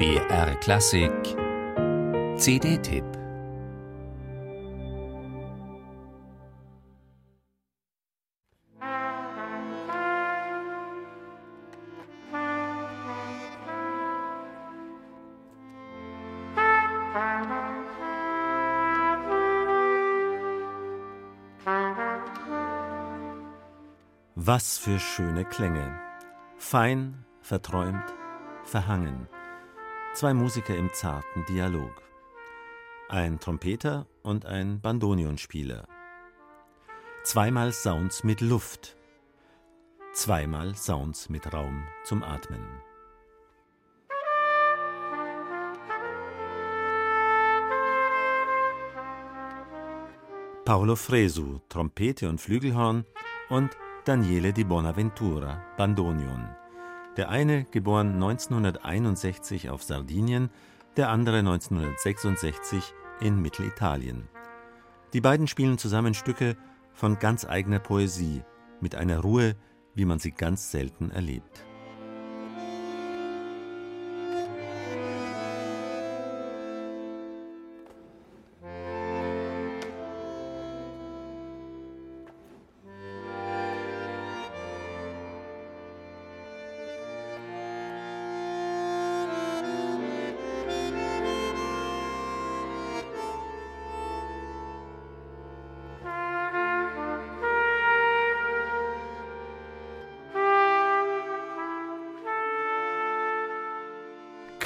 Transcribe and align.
BR 0.00 0.54
Klassik 0.60 1.12
CD-Tipp 2.38 3.04
Was 24.34 24.78
für 24.78 24.98
schöne 24.98 25.44
Klänge. 25.44 26.00
Fein, 26.56 27.26
verträumt, 27.42 28.14
verhangen. 28.64 29.28
Zwei 30.12 30.34
Musiker 30.34 30.76
im 30.76 30.92
zarten 30.92 31.44
Dialog. 31.46 32.02
Ein 33.08 33.38
Trompeter 33.38 34.08
und 34.22 34.44
ein 34.44 34.80
Bandonionspieler. 34.80 35.86
Zweimal 37.22 37.72
Sounds 37.72 38.24
mit 38.24 38.40
Luft. 38.40 38.96
Zweimal 40.12 40.74
Sounds 40.74 41.28
mit 41.28 41.52
Raum 41.52 41.84
zum 42.02 42.24
Atmen. 42.24 42.66
Paolo 50.64 50.96
Fresu, 50.96 51.60
Trompete 51.68 52.28
und 52.28 52.40
Flügelhorn 52.40 53.06
und 53.48 53.76
Daniele 54.04 54.52
di 54.52 54.64
Bonaventura, 54.64 55.62
Bandonion. 55.76 56.59
Der 57.16 57.28
eine 57.28 57.64
geboren 57.64 58.14
1961 58.14 59.70
auf 59.70 59.82
Sardinien, 59.82 60.50
der 60.96 61.08
andere 61.08 61.38
1966 61.38 62.94
in 63.20 63.40
Mittelitalien. 63.40 64.28
Die 65.12 65.20
beiden 65.20 65.48
spielen 65.48 65.78
zusammen 65.78 66.14
Stücke 66.14 66.56
von 66.92 67.18
ganz 67.18 67.44
eigener 67.44 67.80
Poesie, 67.80 68.42
mit 68.80 68.94
einer 68.94 69.20
Ruhe, 69.20 69.56
wie 69.94 70.04
man 70.04 70.18
sie 70.18 70.30
ganz 70.30 70.70
selten 70.70 71.10
erlebt. 71.10 71.64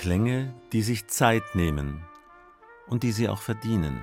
Klänge, 0.05 0.53
die 0.75 0.83
sich 0.83 1.07
Zeit 1.07 1.55
nehmen 1.55 2.05
und 2.89 3.05
die 3.05 3.11
sie 3.11 3.27
auch 3.27 3.41
verdienen. 3.41 4.03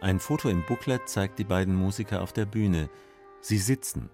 Ein 0.00 0.20
Foto 0.20 0.48
im 0.48 0.64
Booklet 0.64 1.08
zeigt 1.08 1.40
die 1.40 1.44
beiden 1.44 1.74
Musiker 1.74 2.22
auf 2.22 2.32
der 2.32 2.46
Bühne. 2.46 2.88
Sie 3.40 3.58
sitzen. 3.58 4.10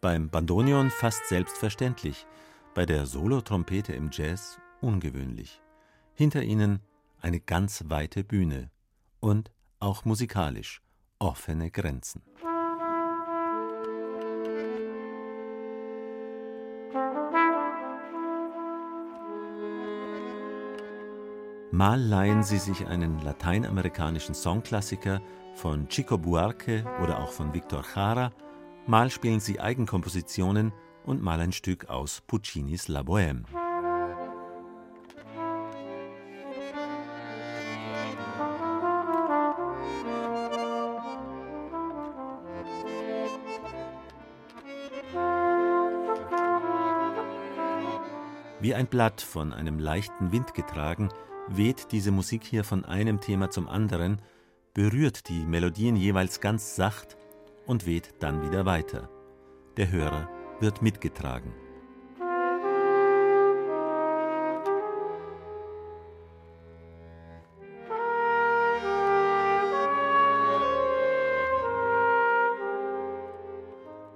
Beim 0.00 0.30
Bandonion 0.30 0.90
fast 0.90 1.28
selbstverständlich, 1.28 2.26
bei 2.74 2.86
der 2.86 3.06
Solotrompete 3.06 3.92
im 3.92 4.10
Jazz 4.12 4.58
ungewöhnlich. 4.80 5.62
Hinter 6.14 6.42
ihnen 6.42 6.80
eine 7.20 7.38
ganz 7.38 7.84
weite 7.86 8.24
Bühne 8.24 8.72
und 9.20 9.52
auch 9.78 10.04
musikalisch 10.04 10.82
offene 11.20 11.70
Grenzen. 11.70 12.27
Mal 21.70 22.00
leihen 22.00 22.42
sie 22.42 22.56
sich 22.56 22.86
einen 22.86 23.20
lateinamerikanischen 23.20 24.34
Songklassiker 24.34 25.20
von 25.54 25.86
Chico 25.88 26.16
Buarque 26.16 26.82
oder 27.02 27.18
auch 27.18 27.30
von 27.30 27.52
Victor 27.52 27.84
Jara, 27.94 28.30
mal 28.86 29.10
spielen 29.10 29.38
sie 29.38 29.60
Eigenkompositionen 29.60 30.72
und 31.04 31.22
mal 31.22 31.40
ein 31.40 31.52
Stück 31.52 31.90
aus 31.90 32.22
Puccinis 32.26 32.88
La 32.88 33.00
Bohème. 33.02 33.44
Wie 48.60 48.74
ein 48.74 48.86
Blatt 48.86 49.20
von 49.20 49.52
einem 49.52 49.78
leichten 49.78 50.32
Wind 50.32 50.54
getragen, 50.54 51.10
weht 51.50 51.92
diese 51.92 52.10
Musik 52.10 52.44
hier 52.44 52.64
von 52.64 52.84
einem 52.84 53.20
Thema 53.20 53.50
zum 53.50 53.68
anderen, 53.68 54.20
berührt 54.74 55.28
die 55.28 55.44
Melodien 55.44 55.96
jeweils 55.96 56.40
ganz 56.40 56.76
sacht 56.76 57.16
und 57.66 57.86
weht 57.86 58.14
dann 58.20 58.42
wieder 58.42 58.66
weiter. 58.66 59.08
Der 59.76 59.90
Hörer 59.90 60.28
wird 60.60 60.82
mitgetragen. 60.82 61.52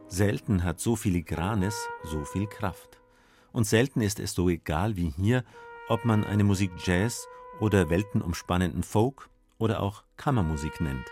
Selten 0.08 0.62
hat 0.62 0.78
so 0.78 0.94
filigranes 0.94 1.88
so 2.04 2.24
viel 2.24 2.46
Kraft. 2.46 3.00
Und 3.50 3.66
selten 3.66 4.02
ist 4.02 4.20
es 4.20 4.34
so 4.34 4.50
egal 4.50 4.96
wie 4.96 5.08
hier, 5.08 5.42
ob 5.88 6.04
man 6.04 6.24
eine 6.24 6.44
Musik 6.44 6.72
Jazz 6.84 7.26
oder 7.60 7.90
weltenumspannenden 7.90 8.82
Folk 8.82 9.28
oder 9.58 9.82
auch 9.82 10.04
Kammermusik 10.16 10.80
nennt. 10.80 11.06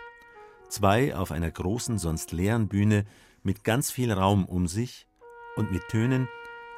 Zwei 0.68 1.14
auf 1.14 1.32
einer 1.32 1.50
großen, 1.50 1.98
sonst 1.98 2.32
leeren 2.32 2.68
Bühne 2.68 3.04
mit 3.42 3.64
ganz 3.64 3.90
viel 3.90 4.12
Raum 4.12 4.44
um 4.44 4.66
sich 4.66 5.06
und 5.56 5.72
mit 5.72 5.88
Tönen, 5.88 6.28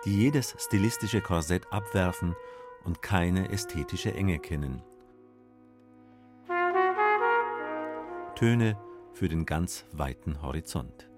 die 0.04 0.16
jedes 0.16 0.56
stilistische 0.58 1.20
Korsett 1.20 1.72
abwerfen 1.72 2.34
und 2.84 3.02
keine 3.02 3.50
ästhetische 3.50 4.14
Enge 4.14 4.38
kennen. 4.38 4.82
Töne 8.34 8.76
für 9.12 9.28
den 9.28 9.46
ganz 9.46 9.84
weiten 9.92 10.42
Horizont. 10.42 11.11